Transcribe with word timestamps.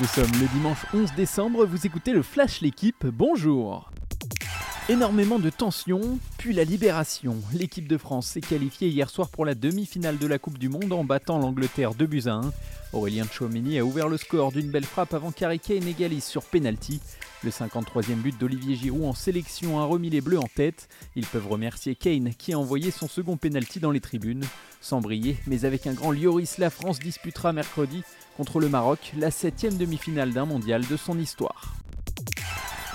Nous 0.00 0.06
sommes 0.06 0.32
le 0.40 0.48
dimanche 0.48 0.86
11 0.94 1.12
décembre, 1.14 1.66
vous 1.66 1.86
écoutez 1.86 2.12
le 2.12 2.22
Flash 2.22 2.62
L'équipe, 2.62 3.06
bonjour 3.06 3.90
Énormément 4.88 5.38
de 5.38 5.50
tensions, 5.50 6.18
puis 6.38 6.52
la 6.54 6.64
libération. 6.64 7.36
L'équipe 7.52 7.86
de 7.86 7.98
France 7.98 8.26
s'est 8.26 8.40
qualifiée 8.40 8.88
hier 8.88 9.10
soir 9.10 9.28
pour 9.28 9.44
la 9.44 9.54
demi-finale 9.54 10.18
de 10.18 10.26
la 10.26 10.38
Coupe 10.38 10.58
du 10.58 10.68
Monde 10.68 10.92
en 10.92 11.04
battant 11.04 11.38
l'Angleterre 11.38 11.94
2 11.94 12.06
buts 12.06 12.22
à 12.26 12.32
1. 12.32 12.52
Aurélien 12.94 13.26
Tchouameni 13.26 13.78
a 13.78 13.84
ouvert 13.84 14.08
le 14.08 14.16
score 14.16 14.50
d'une 14.50 14.70
belle 14.70 14.84
frappe 14.84 15.14
avant 15.14 15.30
qu'Harry 15.30 15.60
Kane 15.60 15.86
égalise 15.86 16.24
sur 16.24 16.42
penalty. 16.42 17.00
Le 17.44 17.50
53e 17.50 18.14
but 18.14 18.38
d'Olivier 18.38 18.76
Giroud 18.76 19.04
en 19.04 19.14
sélection 19.14 19.80
a 19.80 19.84
remis 19.84 20.10
les 20.10 20.20
Bleus 20.20 20.38
en 20.38 20.46
tête. 20.54 20.88
Ils 21.16 21.26
peuvent 21.26 21.48
remercier 21.48 21.96
Kane 21.96 22.32
qui 22.38 22.52
a 22.52 22.58
envoyé 22.58 22.92
son 22.92 23.08
second 23.08 23.36
penalty 23.36 23.80
dans 23.80 23.90
les 23.90 24.00
tribunes. 24.00 24.44
Sans 24.80 25.00
briller, 25.00 25.36
mais 25.48 25.64
avec 25.64 25.88
un 25.88 25.92
grand 25.92 26.12
Lioris, 26.12 26.54
la 26.58 26.70
France 26.70 27.00
disputera 27.00 27.52
mercredi 27.52 28.04
contre 28.36 28.60
le 28.60 28.68
Maroc 28.68 29.12
la 29.18 29.32
septième 29.32 29.76
demi-finale 29.76 30.32
d'un 30.32 30.46
mondial 30.46 30.86
de 30.86 30.96
son 30.96 31.18
histoire. 31.18 31.81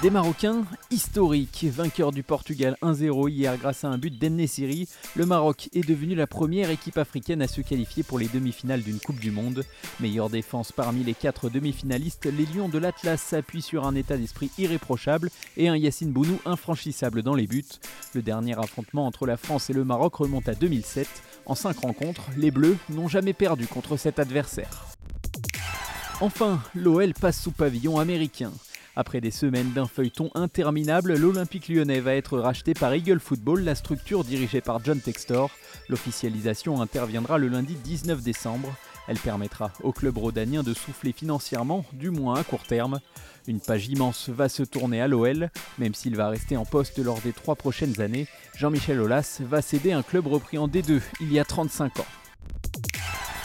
Des 0.03 0.11
Marocains 0.11 0.63
historiques, 0.91 1.65
vainqueurs 1.71 2.11
du 2.11 2.21
Portugal 2.21 2.77
1-0 2.83 3.31
hier 3.31 3.57
grâce 3.57 3.83
à 3.83 3.87
un 3.87 3.97
but 3.97 4.15
d'Ennesiri, 4.15 4.87
le 5.15 5.25
Maroc 5.25 5.69
est 5.73 5.87
devenu 5.87 6.13
la 6.13 6.27
première 6.27 6.69
équipe 6.69 6.99
africaine 6.99 7.41
à 7.41 7.47
se 7.47 7.61
qualifier 7.61 8.03
pour 8.03 8.19
les 8.19 8.27
demi-finales 8.27 8.83
d'une 8.83 8.99
Coupe 8.99 9.19
du 9.19 9.31
Monde. 9.31 9.65
Meilleure 9.99 10.29
défense 10.29 10.71
parmi 10.71 11.03
les 11.03 11.15
quatre 11.15 11.49
demi-finalistes, 11.49 12.25
les 12.25 12.45
Lions 12.45 12.69
de 12.69 12.77
l'Atlas 12.77 13.19
s'appuient 13.19 13.63
sur 13.63 13.87
un 13.87 13.95
état 13.95 14.17
d'esprit 14.17 14.51
irréprochable 14.59 15.31
et 15.57 15.67
un 15.67 15.75
Yacine 15.75 16.11
Bounou 16.11 16.39
infranchissable 16.45 17.23
dans 17.23 17.33
les 17.33 17.47
buts. 17.47 17.65
Le 18.13 18.21
dernier 18.21 18.53
affrontement 18.59 19.07
entre 19.07 19.25
la 19.25 19.35
France 19.35 19.71
et 19.71 19.73
le 19.73 19.83
Maroc 19.83 20.13
remonte 20.17 20.47
à 20.47 20.53
2007. 20.53 21.07
En 21.47 21.55
cinq 21.55 21.79
rencontres, 21.79 22.27
les 22.37 22.51
Bleus 22.51 22.77
n'ont 22.89 23.07
jamais 23.07 23.33
perdu 23.33 23.65
contre 23.65 23.97
cet 23.97 24.19
adversaire. 24.19 24.85
Enfin, 26.21 26.61
l'OL 26.75 27.13
passe 27.13 27.41
sous 27.41 27.51
pavillon 27.51 27.97
américain. 27.97 28.51
Après 28.99 29.21
des 29.21 29.29
semaines 29.29 29.73
d'un 29.73 29.85
feuilleton 29.85 30.31
interminable, 30.33 31.15
l'Olympique 31.15 31.69
lyonnais 31.69 31.99
va 31.99 32.15
être 32.15 32.39
racheté 32.39 32.73
par 32.73 32.95
Eagle 32.95 33.19
Football, 33.19 33.61
la 33.61 33.75
structure 33.75 34.23
dirigée 34.23 34.59
par 34.59 34.83
John 34.83 34.99
Textor. 34.99 35.51
L'officialisation 35.87 36.81
interviendra 36.81 37.37
le 37.37 37.47
lundi 37.47 37.75
19 37.75 38.23
décembre. 38.23 38.75
Elle 39.07 39.19
permettra 39.19 39.71
au 39.83 39.91
club 39.91 40.17
rhodanien 40.17 40.63
de 40.63 40.73
souffler 40.73 41.11
financièrement, 41.11 41.85
du 41.93 42.09
moins 42.09 42.39
à 42.39 42.43
court 42.43 42.63
terme. 42.63 42.99
Une 43.47 43.59
page 43.59 43.87
immense 43.87 44.29
va 44.29 44.49
se 44.49 44.63
tourner 44.63 44.99
à 44.99 45.07
l'OL, 45.07 45.51
même 45.77 45.93
s'il 45.93 46.15
va 46.15 46.29
rester 46.29 46.57
en 46.57 46.65
poste 46.65 46.97
lors 46.97 47.21
des 47.21 47.33
trois 47.33 47.55
prochaines 47.55 48.01
années. 48.01 48.25
Jean-Michel 48.55 48.99
Aulas 48.99 49.41
va 49.41 49.61
céder 49.61 49.91
un 49.91 50.01
club 50.01 50.25
repris 50.25 50.57
en 50.57 50.67
D2 50.67 51.03
il 51.21 51.31
y 51.31 51.37
a 51.37 51.45
35 51.45 51.99
ans. 51.99 52.26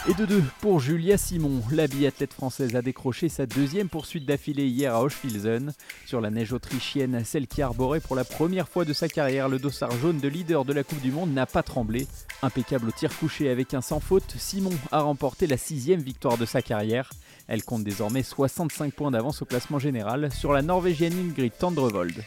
Et 0.08 0.14
de 0.14 0.27
deux 0.27 0.42
pour 0.61 0.81
Julia 0.81 1.17
Simon. 1.17 1.62
La 1.70 1.86
biathlète 1.86 2.33
française 2.33 2.75
a 2.75 2.83
décroché 2.83 3.28
sa 3.28 3.47
deuxième 3.47 3.89
poursuite 3.89 4.27
d'affilée 4.27 4.67
hier 4.67 4.97
à 4.97 5.05
Hochfilzen. 5.05 5.72
Sur 6.06 6.20
la 6.20 6.31
neige 6.31 6.53
autrichienne, 6.53 7.22
celle 7.25 7.47
qui 7.47 7.62
arborait 7.62 8.00
pour 8.00 8.17
la 8.17 8.25
première 8.25 8.69
fois 8.69 8.84
de 8.84 8.92
sa 8.92 9.08
carrière 9.08 9.48
le 9.48 9.61
dossard 9.61 9.92
jaune 9.92 10.19
de 10.19 10.27
leader 10.27 10.64
de 10.64 10.73
la 10.73 10.83
Coupe 10.83 11.00
du 11.00 11.12
Monde 11.12 11.33
n'a 11.33 11.47
pas 11.47 11.62
tremblé. 11.62 12.08
Impeccable 12.42 12.89
au 12.89 12.91
tir 12.91 13.17
couché 13.17 13.48
avec 13.48 13.75
un 13.75 13.80
sans 13.80 14.00
faute, 14.00 14.34
Simon 14.36 14.73
a 14.91 15.03
remporté 15.03 15.47
la 15.47 15.56
sixième 15.56 16.00
victoire 16.00 16.36
de 16.36 16.47
sa 16.47 16.62
carrière. 16.62 17.11
Elle 17.47 17.62
compte 17.62 17.84
désormais 17.84 18.25
65 18.25 18.92
points 18.95 19.12
d'avance 19.12 19.42
au 19.42 19.45
classement 19.45 19.78
général 19.78 20.33
sur 20.33 20.53
la 20.53 20.62
Norvégienne 20.62 21.14
Ingrid 21.14 21.53
Tandrevold. 21.56 22.25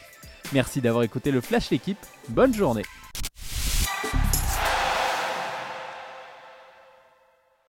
Merci 0.54 0.80
d'avoir 0.80 1.04
écouté 1.04 1.30
le 1.30 1.42
Flash 1.42 1.68
l'équipe, 1.70 1.98
bonne 2.30 2.54
journée 2.54 2.84